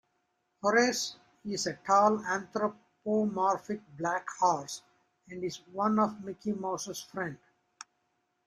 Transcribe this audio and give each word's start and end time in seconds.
Horace 0.63 1.17
is 1.45 1.67
a 1.67 1.75
tall 1.75 2.25
anthropomorphic 2.25 3.81
black 3.99 4.27
horse 4.39 4.81
and 5.29 5.43
is 5.43 5.57
one 5.73 5.99
of 5.99 6.23
Mickey 6.23 6.53
Mouse's 6.53 7.01
friends. 7.03 7.37